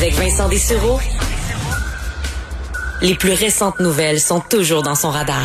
[0.00, 0.98] Avec Vincent Dessureau,
[3.02, 5.44] les plus récentes nouvelles sont toujours dans son radar.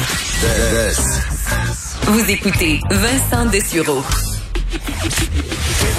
[2.04, 4.02] Vous écoutez Vincent Dessureau.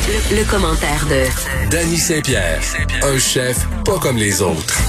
[0.08, 2.62] Le, le commentaire de Danny Saint-Pierre,
[3.03, 4.80] un chef pas comme les autres.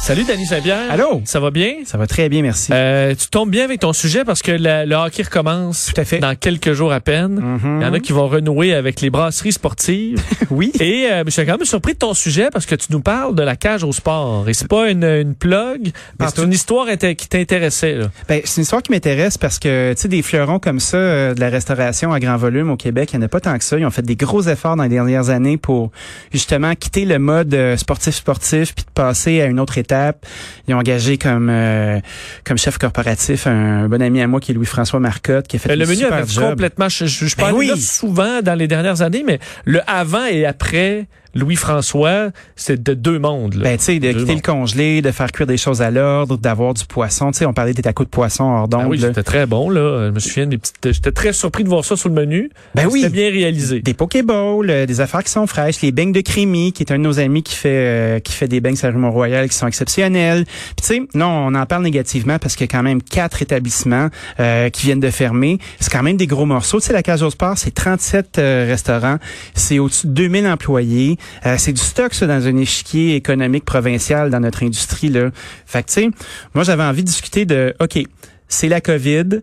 [0.00, 0.90] Salut Danny Saint-Pierre.
[0.90, 1.20] Allô?
[1.26, 1.74] Ça va bien?
[1.84, 2.70] Ça va très bien, merci.
[2.72, 6.04] Euh, tu tombes bien avec ton sujet parce que la- le hockey recommence Tout à
[6.06, 6.18] fait.
[6.18, 7.34] dans quelques jours à peine.
[7.38, 7.78] Mhm.
[7.80, 10.18] Il y en a qui vont renouer avec les brasseries sportives.
[10.50, 10.72] oui.
[10.80, 13.34] Et euh, je suis quand même surpris de ton sujet parce que tu nous parles
[13.34, 14.48] de la cage au sport.
[14.48, 15.90] Et c'est pas une, une plug,
[16.26, 17.98] c'est une histoire qui t'intéressait.
[18.28, 21.34] Ben, c'est une histoire qui m'intéresse parce que, tu sais, des fleurons comme ça, euh,
[21.34, 23.64] de la restauration à grand volume au Québec, il n'y en a pas tant que
[23.64, 23.78] ça.
[23.78, 25.90] Ils ont fait des gros efforts dans les dernières années pour,
[26.32, 29.87] justement, quitter le mode euh, sportif-sportif puis de passer à une autre étape.
[30.66, 31.98] Ils ont engagé comme, euh,
[32.44, 35.70] comme chef corporatif un bon ami à moi qui est Louis-François Marcotte, qui a fait
[35.72, 36.88] Euh, le menu avait complètement...
[36.88, 37.66] Je, je, je Ben parle oui.
[37.68, 41.06] là souvent dans les dernières années, mais le avant et après
[41.38, 43.54] Louis-François, c'est de deux mondes.
[43.54, 43.62] là.
[43.64, 44.42] Ben, tu sais, de Deux quitter mondes.
[44.46, 47.30] le congelé, de faire cuire des choses à l'ordre, d'avoir du poisson.
[47.32, 48.86] Tu sais, on parlait des tacos de poisson hors Ah d'onde.
[48.88, 50.06] oui, c'était très bon là.
[50.08, 50.76] Je me souviens des petites.
[50.92, 52.50] J'étais très surpris de voir ça sur le menu.
[52.74, 53.00] Ben oui.
[53.02, 53.80] C'était bien réalisé.
[53.80, 56.98] Des Pokéballs, euh, des affaires qui sont fraîches, les beignes de crémy, qui est un
[56.98, 59.56] de nos amis qui fait euh, qui fait des beignes sur la rue Mont-Royal qui
[59.56, 60.44] sont exceptionnels.
[60.44, 63.42] Puis tu sais, non, on en parle négativement parce qu'il y a quand même quatre
[63.42, 64.08] établissements
[64.40, 65.58] euh, qui viennent de fermer.
[65.80, 66.80] C'est quand même des gros morceaux.
[66.80, 69.16] Tu sais, la Cage au Sport, c'est 37 euh, restaurants,
[69.54, 71.16] c'est au-dessus de 2000 employés.
[71.46, 75.30] Euh, c'est du stock ça dans un échiquier économique provincial dans notre industrie là.
[75.66, 76.10] Fait que tu sais,
[76.54, 77.98] moi j'avais envie de discuter de OK,
[78.48, 79.40] c'est la Covid.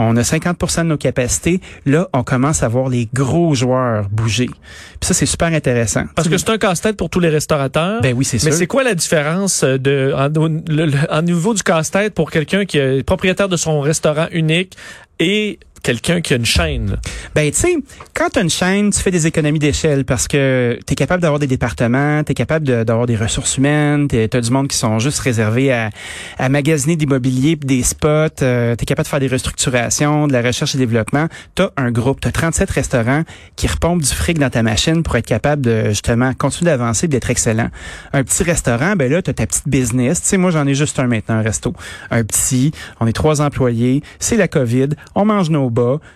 [0.00, 1.60] On a 50% de nos capacités.
[1.84, 4.46] Là, on commence à voir les gros joueurs bouger.
[4.46, 6.04] Puis ça, c'est super intéressant.
[6.14, 8.00] Parce que c'est un casse-tête pour tous les restaurateurs.
[8.00, 8.58] ben oui, c'est mais sûr.
[8.60, 12.30] c'est quoi la différence euh, de en, au- le- le- en niveau du casse-tête pour
[12.30, 14.76] quelqu'un qui est propriétaire de son restaurant unique
[15.18, 16.98] et quelqu'un qui a une chaîne?
[17.34, 17.76] Ben, tu sais,
[18.14, 21.38] quand tu une chaîne, tu fais des économies d'échelle parce que tu es capable d'avoir
[21.38, 24.98] des départements, tu es capable d'avoir des ressources humaines, tu as du monde qui sont
[24.98, 25.88] juste réservés à,
[26.36, 30.74] à magasiner d'immobilier des spots, tu es capable de faire des restructurations, de la recherche
[30.74, 31.26] et développement.
[31.54, 33.22] Tu as un groupe, tu as 37 restaurants
[33.56, 37.30] qui repompent du fric dans ta machine pour être capable de justement continuer d'avancer d'être
[37.30, 37.70] excellent.
[38.12, 40.20] Un petit restaurant, ben là, tu as ta petite business.
[40.20, 41.72] Tu sais, moi, j'en ai juste un maintenant, un resto.
[42.10, 45.70] Un petit, on est trois employés, c'est la COVID, on mange nos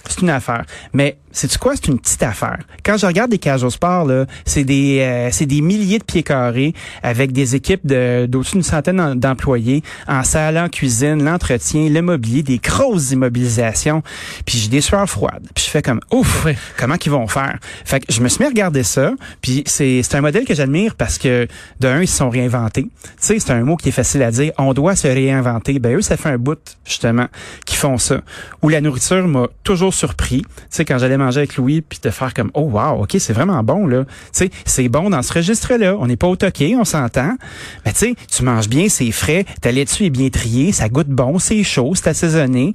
[0.09, 0.65] c'est une affaire.
[0.93, 1.75] Mais c'est quoi?
[1.75, 2.59] C'est une petite affaire.
[2.85, 6.05] Quand je regarde des cages au sport, là, c'est des, euh, c'est des milliers de
[6.05, 11.23] pieds carrés avec des équipes de, d'au-dessus d'une centaine d'em- d'employés en salle, en cuisine,
[11.25, 14.03] l'entretien, le mobilier, des grosses immobilisations.
[14.47, 15.47] Puis j'ai des sueurs froides.
[15.55, 16.53] Puis je fais comme, ouf, Oui.
[16.79, 17.59] comment qu'ils vont faire?
[17.85, 19.13] Fait que je me suis mis à regarder ça.
[19.41, 21.47] Puis c'est, c'est un modèle que j'admire parce que,
[21.81, 22.83] de un, ils se sont réinventés.
[22.85, 24.53] Tu sais, c'est un mot qui est facile à dire.
[24.59, 25.79] On doit se réinventer.
[25.79, 27.27] Ben eux, ça fait un bout, justement,
[27.67, 28.21] qui font ça.
[28.63, 30.43] Où la nourriture m'a toujours surpris.
[30.43, 33.63] Tu sais, quand j'allais avec Louis, puis de faire comme, oh wow, ok, c'est vraiment
[33.63, 34.05] bon, là.
[34.05, 35.97] Tu sais, c'est bon dans ce registre-là.
[35.99, 37.37] On n'est pas au toqué, on s'entend.
[37.85, 41.09] Mais tu sais, tu manges bien, c'est frais, ta laitue est bien triée, ça goûte
[41.09, 42.75] bon, c'est chaud, c'est assaisonné.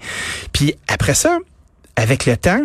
[0.53, 1.37] Puis après ça,
[1.95, 2.61] avec le temps,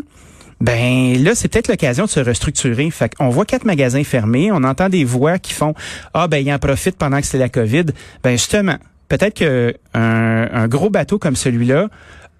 [0.60, 2.88] ben là, c'est peut-être l'occasion de se restructurer.
[2.90, 5.74] Fait qu'on voit quatre magasins fermés, on entend des voix qui font
[6.14, 7.86] Ah ben ils en profitent pendant que c'est la COVID.
[8.22, 8.76] Ben justement,
[9.08, 11.88] peut-être que un, un gros bateau comme celui-là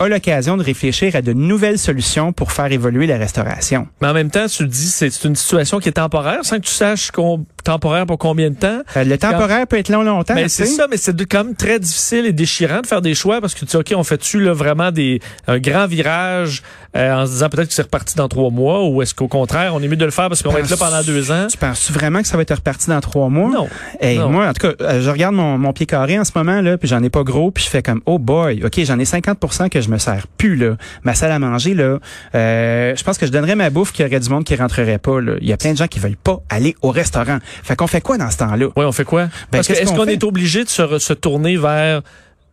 [0.02, 3.86] a l'occasion de réfléchir à de nouvelles solutions pour faire évoluer la restauration.
[4.00, 6.62] Mais en même temps, tu dis, c'est c'est une situation qui est temporaire, sans que
[6.66, 8.80] tu saches qu'on- temporaire pour combien de temps.
[8.96, 10.34] Euh, le temporaire peut être long longtemps.
[10.34, 13.14] Mais tu c'est ça, mais c'est quand même très difficile et déchirant de faire des
[13.14, 16.62] choix parce que tu dis, OK, on fait-tu là, vraiment des, un grand virage
[16.96, 19.74] euh, en se disant peut-être que c'est reparti dans trois mois ou est-ce qu'au contraire,
[19.76, 21.46] on est mieux de le faire parce qu'on va être là pendant deux ans?
[21.48, 23.48] Tu penses-tu vraiment que ça va être reparti dans trois mois?
[23.50, 23.68] Non.
[24.00, 24.28] Hey, Non.
[24.28, 26.76] moi, en tout cas, euh, je regarde mon, mon pied carré en ce moment, là,
[26.78, 29.68] puis j'en ai pas gros, puis je fais comme, oh boy, OK, j'en ai 50%
[29.68, 30.76] que je me sers plus, là.
[31.04, 31.98] Ma salle à manger, là,
[32.34, 34.98] euh, je pense que je donnerais ma bouffe qu'il y aurait du monde qui rentrerait
[34.98, 35.34] pas, là.
[35.41, 37.38] Il y a plein de gens qui veulent pas aller au restaurant.
[37.62, 38.66] Fait qu'on fait quoi dans ce temps-là?
[38.76, 39.28] Oui, on fait quoi?
[39.50, 42.03] parce que qu'est-ce est-ce qu'on est obligé de se, se tourner vers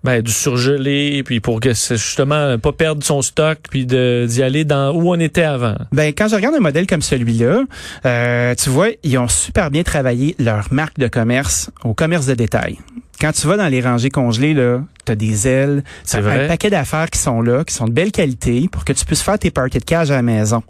[0.02, 4.42] ben, du surgelé, puis pour que c'est justement pas perdre son stock, puis de- d'y
[4.42, 5.76] aller dans où on était avant?
[5.92, 7.64] Ben, quand je regarde un modèle comme celui-là,
[8.06, 12.34] euh, tu vois, ils ont super bien travaillé leur marque de commerce au commerce de
[12.34, 12.78] détail.
[13.20, 17.10] Quand tu vas dans les rangées congelées, là, t'as des ailes, t'as un paquet d'affaires
[17.10, 19.80] qui sont là, qui sont de belle qualité pour que tu puisses faire tes parties
[19.80, 20.64] de cage à la maison.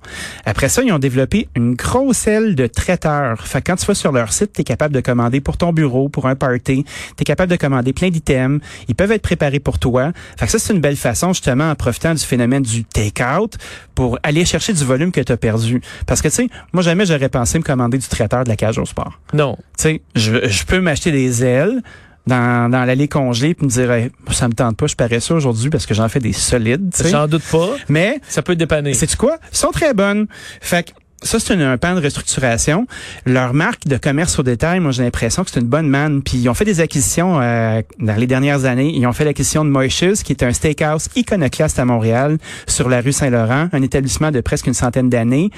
[0.46, 3.46] Après ça, ils ont développé une grosse aile de traiteurs.
[3.46, 5.74] Fait que quand tu vas sur leur site, tu es capable de commander pour ton
[5.74, 6.86] bureau, pour un party.
[6.86, 8.62] Tu es capable de commander plein d'items.
[8.88, 10.12] Ils peuvent être préparés pour toi.
[10.40, 13.57] Fait que ça, c'est une belle façon, justement, en profitant du phénomène du take-out
[13.94, 15.81] pour aller chercher du volume que tu as perdu.
[16.07, 18.80] Parce que, tu sais, moi, jamais j'aurais pensé me commander du traiteur de la cage
[18.80, 19.19] au sport.
[19.34, 19.56] Non.
[19.78, 21.84] Tu sais, je, je peux m'acheter des ailes
[22.30, 25.34] dans, dans l'allée congelée puis me dire, Hey, ça me tente pas, je parais ça
[25.36, 26.94] aujourd'hui parce que j'en fais des solides.
[27.06, 27.70] J'en doute pas.
[27.90, 28.94] Mais Ça peut dépanner.
[28.94, 29.38] c'est quoi?
[29.52, 30.28] Ils sont très bonnes.
[30.62, 30.92] Fait que
[31.22, 32.88] ça, c'est un pan de restructuration.
[33.26, 36.22] Leur marque de commerce au détail, moi, j'ai l'impression que c'est une bonne manne.
[36.24, 38.94] Puis ils ont fait des acquisitions euh, dans les dernières années.
[38.96, 42.38] Ils ont fait l'acquisition de Moishes, qui est un steakhouse iconoclaste à Montréal,
[42.68, 45.50] sur la rue Saint-Laurent, un établissement de presque une centaine d'années.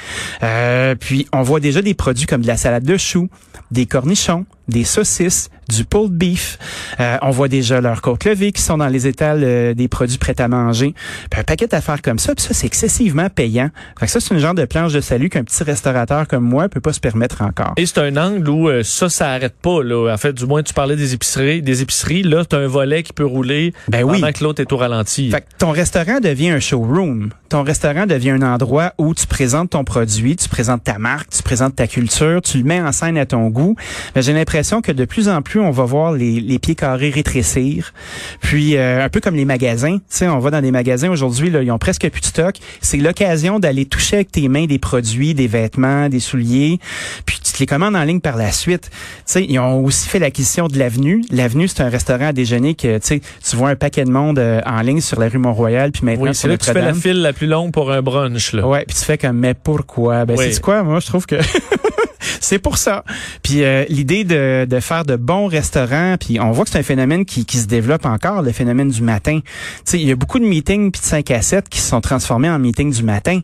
[0.42, 3.30] Euh, puis on voit déjà des produits comme de la salade de choux,
[3.70, 6.58] des cornichons, des saucisses, du pulled beef.
[7.00, 10.18] Euh, on voit déjà leurs côtes levées qui sont dans les étals euh, des produits
[10.18, 10.94] prêts à manger.
[11.30, 13.70] Puis un paquet d'affaires comme ça, puis ça, c'est excessivement payant.
[14.00, 16.68] Fait que ça, c'est une genre de planche de salut qu'un petit restaurateur comme moi
[16.68, 17.74] peut pas se permettre encore.
[17.78, 19.84] Et c'est un angle où euh, ça, ça arrête pas.
[19.84, 20.14] Là.
[20.14, 21.62] En fait, du moins, tu parlais des épiceries.
[21.62, 24.34] Des épiceries, là, tu as un volet qui peut rouler Ben pendant oui.
[24.34, 25.30] que l'autre est au ralenti.
[25.32, 27.30] Fait que ton restaurant devient un showroom.
[27.50, 31.44] Ton restaurant devient un endroit où tu présentes ton produit, tu présentes ta marque, tu
[31.44, 33.76] présentes ta culture, tu le mets en scène à ton goût.
[34.16, 37.10] Mais j'ai l'impression que de plus en plus, on va voir les, les pieds carrés
[37.10, 37.94] rétrécir.
[38.42, 39.98] Puis, euh, un peu comme les magasins.
[39.98, 42.56] Tu sais, on va dans des magasins aujourd'hui, là, ils ont presque plus de stock.
[42.82, 46.80] C'est l'occasion d'aller toucher avec tes mains des produits, des vêtements, des souliers.
[47.26, 48.90] Puis, tu te les commandes en ligne par la suite.
[48.92, 51.24] Tu sais, ils ont aussi fait l'acquisition de l'Avenue.
[51.32, 54.40] L'Avenue, c'est un restaurant à déjeuner que, tu sais, tu vois un paquet de monde
[54.40, 56.82] euh, en ligne sur la rue Mont-Royal, puis maintenant oui, c'est là que tu fais
[56.82, 58.54] la file la plus longue pour un brunch.
[58.54, 58.68] Là.
[58.68, 60.26] Ouais, puis tu fais comme mais pourquoi?
[60.26, 60.46] Ben Oui.
[60.52, 60.84] c'est quoi?
[60.84, 61.36] Moi je trouve que
[62.40, 63.04] c'est pour ça.
[63.44, 66.84] Puis euh, l'idée de, de faire de bons restaurants, puis on voit que c'est un
[66.84, 69.40] phénomène qui, qui se développe encore, le phénomène du matin.
[69.42, 69.52] Tu
[69.86, 72.02] sais, il y a beaucoup de meetings puis de 5 à 7 qui se sont
[72.02, 73.40] transformés en meetings du matin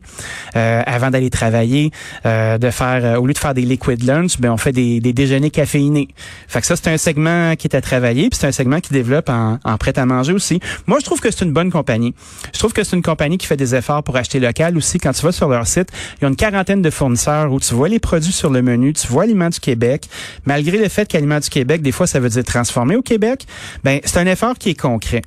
[0.56, 1.90] euh, avant d'aller travailler,
[2.26, 5.12] euh, de faire au lieu de faire des liquid lunch, ben on fait des, des
[5.12, 6.08] déjeuners caféinés.
[6.46, 8.92] Fait que ça c'est un segment qui est à travailler, puis c'est un segment qui
[8.92, 10.60] développe en, en prêt à manger aussi.
[10.86, 12.14] Moi je trouve que c'est une bonne compagnie.
[12.52, 14.98] Je trouve que c'est une compagnie qui fait des efforts pour acheter local aussi.
[14.98, 17.74] Quand tu vas sur leur site, il y a une quarantaine de fournisseurs où tu
[17.74, 20.08] vois les produits sur le menu, tu vois Aliments du Québec.
[20.46, 23.46] Malgré le fait qu'Aliments du Québec, des fois, ça veut dire transformer au Québec,
[23.84, 25.22] ben c'est un effort qui est concret.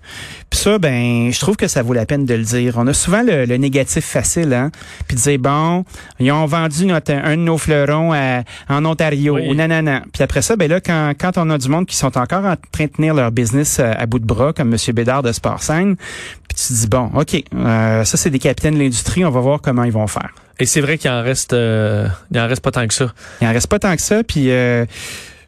[0.50, 2.76] Puis ça, ben je trouve que ça vaut la peine de le dire.
[2.78, 4.72] On a souvent le, le négatif facile, hein,
[5.08, 5.86] puis dire bon,
[6.20, 9.48] ils ont vendu notre, un de nos fleurons à- en Ontario Oui.
[9.50, 10.04] ou nanana.
[10.14, 12.56] Puis après ça, ben là, quand, quand on a du monde qui sont encore en
[12.72, 14.78] train de tenir leur business à, à bout de bras, comme M.
[14.94, 18.80] Bédard de Sportsign, puis tu te dis bon, ok, euh, ça c'est des capitaines de
[18.80, 20.30] l'industrie, on va voir comment ils vont faire.
[20.60, 23.14] Et c'est vrai qu'il en reste, euh, il en reste pas tant que ça.
[23.42, 24.86] Il en reste pas tant que ça, puis euh,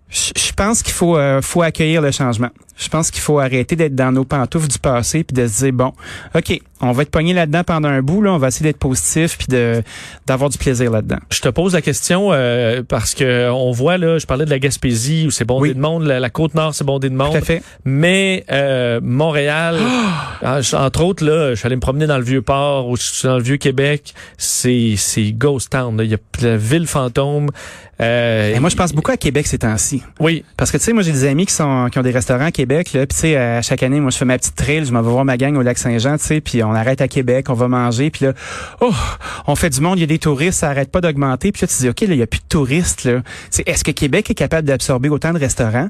[0.10, 2.50] je pense qu'il faut euh, faut accueillir le changement.
[2.75, 5.74] Je pense qu'il faut arrêter d'être dans nos pantoufles du passé puis de se dire
[5.74, 5.94] bon,
[6.36, 9.38] ok, on va être pogné là-dedans pendant un bout, là, on va essayer d'être positif
[9.38, 9.84] puis de
[10.25, 11.20] d'avoir du plaisir là-dedans.
[11.30, 14.60] Je te pose la question euh, parce que on voit là, je parlais de la
[14.60, 15.75] Gaspésie où c'est bondé Oui.
[15.75, 17.62] de monde, la, la côte nord c'est bondé de monde, Tout à fait.
[17.86, 19.78] mais euh, Montréal,
[20.44, 23.38] ah, entre autres là, je suis allé me promener dans le vieux port ou dans
[23.38, 26.04] le vieux Québec, c'est c'est ghost town, là.
[26.04, 27.50] il y a la ville fantôme.
[28.02, 30.02] Euh, Et moi, je pense beaucoup à Québec ces temps-ci.
[30.19, 32.46] oui, Parce que, tu sais, moi, j'ai des amis qui sont qui ont des restaurants
[32.46, 33.06] à Québec, là.
[33.06, 35.10] Puis, tu sais, à chaque année, moi, je fais ma petite trail, je m'en vais
[35.12, 36.42] voir ma gang au lac Saint-Jean, tu sais.
[36.42, 38.10] Puis, on arrête à Québec, on va manger.
[38.10, 38.33] Puis là,
[38.80, 38.94] oh,
[39.48, 41.51] on fait du monde, il y a des touristes, ça arrête pas d'augmenter.
[41.51, 43.15] Puis là, tu te dis, OK, là, il y a plus de touristes, là.
[43.21, 45.89] Tu sais, est-ce que Québec est capable d'absorber autant de restaurants?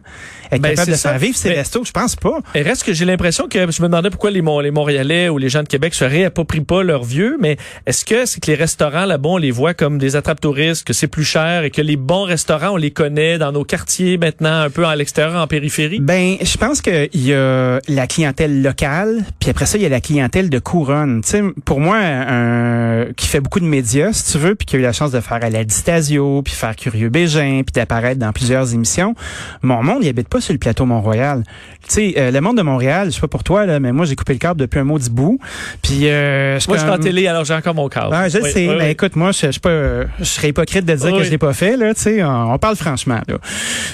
[0.52, 1.10] Être Ben, capable de ça.
[1.12, 1.84] faire vivre ces restos?
[1.86, 2.40] Je pense pas.
[2.56, 5.38] Et reste que j'ai l'impression que je me demandais pourquoi les, Mon- les Montréalais ou
[5.38, 8.56] les gens de Québec se réapproprient pas leur vieux, mais est-ce que c'est que les
[8.58, 11.82] restaurants là-bas, on les voit comme des attrapes touristes, que c'est plus cher et que
[11.82, 15.48] les bons restaurants, on les connaît dans nos quartiers maintenant, un peu à l'extérieur, en
[15.48, 16.00] périphérie?
[16.00, 19.90] Ben, je pense qu'il y a la clientèle locale, puis après ça, il y a
[19.90, 21.20] la clientèle de couronne.
[21.22, 24.78] Tu sais, pour moi, un, qui fait beaucoup de médias, si tu veux, puis qui
[24.78, 28.18] a eu la chance de faire à la Distasio, puis faire Curieux Bégin, puis d'apparaître
[28.18, 29.14] dans plusieurs émissions,
[29.62, 31.44] mon monde, il habite pas sur le plateau Mont-Royal.
[31.88, 34.06] Tu sais, euh, le monde de Montréal, je sais pas pour toi, là, mais moi,
[34.06, 35.38] j'ai coupé le câble depuis un maudit bout.
[35.82, 38.10] Puis, euh, Moi, je suis en télé, alors j'ai encore mon câble.
[38.14, 38.90] ah, je Oui, sais, oui, mais oui.
[38.92, 41.52] écoute, moi, je, je, suis pas, je serais hypocrite de dire que je l'ai pas
[41.54, 43.36] fait, là, tu sais, on, on parle franchement, là.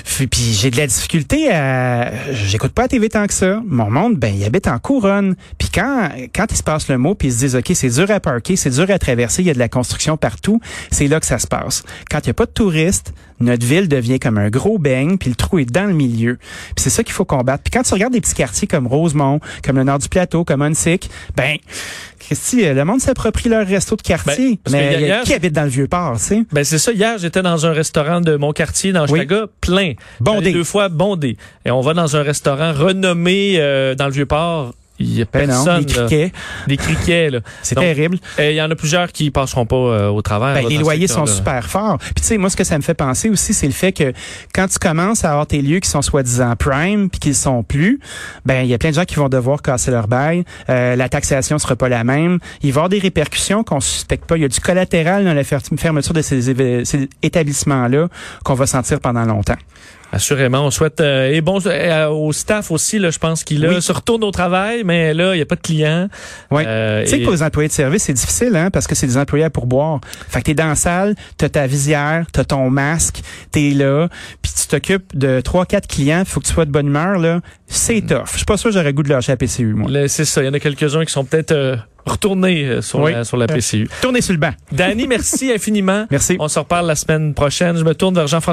[0.04, 0.30] Puis,
[0.60, 3.60] j'ai de la difficulté à, j'écoute pas la TV tant que ça.
[3.66, 5.36] Mon monde, ben, il habite en couronne.
[5.58, 8.12] Puis quand, quand ils se passent le mot, puis ils se disent, OK, c'est dur
[8.12, 10.60] à parker, c'est dur à traverser, il y a de la construction partout,
[10.92, 11.84] c'est là que ça se passe.
[12.12, 15.30] Quand il y a pas de touristes, notre ville devient comme un gros beigne, puis
[15.30, 16.38] le trou est dans le milieu.
[16.38, 17.64] Puis c'est ça qu'il faut combattre.
[17.64, 20.62] Puis quand tu regardes des petits quartiers comme Rosemont, comme le nord du plateau, comme
[20.62, 21.56] Huntsic, ben,
[22.20, 24.60] Christy, euh, le monde s'approprie leur resto de quartier.
[24.66, 26.44] Ben, mais hier- qui habite dans le vieux port, tu sais?
[26.52, 26.92] Ben c'est ça.
[26.92, 29.22] Hier, j'étais dans un restaurant de mon quartier dans Oui.
[29.22, 30.52] Chicago, plein, Bondé.
[30.52, 31.38] Deux fois bondé.
[31.66, 34.74] Et on va dans un restaurant renommé euh, dans le vieux port.
[35.00, 35.86] Il y a Ben non, personne.
[35.88, 35.94] là.
[36.08, 36.32] criquets.
[36.68, 37.40] Des criquets là.
[37.64, 38.18] C'est terrible.
[38.40, 40.54] euh, Il y en a plusieurs qui passeront pas euh, au travers.
[40.56, 41.98] Ben, là, les loyers sont super forts.
[42.00, 44.12] Puis tu sais, moi, ce que ça me fait penser aussi, c'est le fait que
[44.54, 48.00] quand tu commences à avoir tes lieux qui sont soi-disant prime, puis qu'ils sont plus,
[48.46, 50.44] ben il y a plein de gens qui vont devoir casser leur bail.
[50.70, 52.40] Euh, la taxation sera pas la même.
[52.62, 54.36] Il va y avoir des répercussions qu'on suspecte pas.
[54.38, 56.42] Il y a du collatéral dans la fer- fermeture de ces,
[56.86, 58.08] ces établissements-là
[58.44, 59.56] qu'on va sentir pendant longtemps.
[60.12, 63.82] Assurément, on souhaite euh, et bon euh, au staff aussi là, je pense qu'il Oui.
[63.82, 66.08] se retourne au travail, mais là il y a pas de clients.
[66.50, 66.64] Ouais.
[66.66, 68.96] Euh, tu sais et- que pour les employés de service, c'est difficile, hein, parce que
[68.96, 70.00] c'est des employés à pourboire.
[70.28, 73.20] Fait que t'es dans la salle, t'as ta visière, t'as ton masque,
[73.52, 74.08] t'es là,
[74.42, 77.42] puis tu t'occupes de trois, quatre clients, faut que tu sois de bonne humeur, là.
[77.68, 78.30] C'est tough.
[78.32, 79.90] Je suis pas sûr que j'aurais goût de lâcher la PCU, moi.
[80.08, 81.76] C'est ça, il y en a quelques-uns qui sont peut-être euh,
[82.08, 83.12] retournés euh, sur, Oui.
[83.12, 83.88] la, sur la PCU.
[84.02, 84.54] Tournez sur le banc.
[84.72, 86.08] Danny, merci infiniment.
[86.10, 86.36] Merci.
[86.40, 87.78] On se reparle la semaine prochaine.
[87.78, 88.48] Je me tourne vers Jean-François